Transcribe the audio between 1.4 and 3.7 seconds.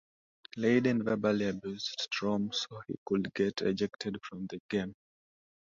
abused Strom so he could get